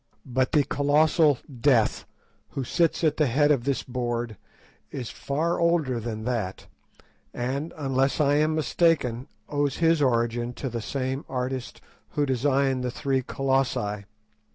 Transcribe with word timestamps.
But 0.25 0.53
the 0.53 0.63
colossal 0.63 1.37
Death, 1.61 2.05
who 2.49 2.63
sits 2.63 3.03
at 3.03 3.17
the 3.17 3.27
head 3.27 3.51
of 3.51 3.65
the 3.65 3.83
board, 3.87 4.35
is 4.89 5.11
far 5.11 5.59
older 5.59 5.99
than 5.99 6.23
that, 6.23 6.65
and, 7.35 7.71
unless 7.77 8.19
I 8.19 8.37
am 8.37 8.55
much 8.55 8.63
mistaken, 8.65 9.27
owes 9.47 9.77
his 9.77 10.01
origin 10.01 10.53
to 10.53 10.69
the 10.69 10.81
same 10.81 11.23
artist 11.29 11.81
who 12.13 12.25
designed 12.25 12.83
the 12.83 12.89
three 12.89 13.21
Colossi. 13.21 14.05